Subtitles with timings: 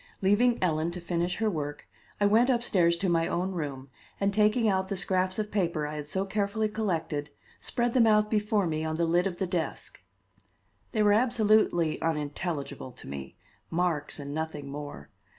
[0.19, 1.87] Leaving Ellen to finish her work,
[2.19, 5.93] I went upstairs to my own room, and, taking out the scraps of paper I
[5.93, 10.01] had so carefully collected, spread them out before me on the lid of the desk.
[10.91, 13.35] They were absolutely unintelligible to me
[13.69, 15.11] marks and nothing more.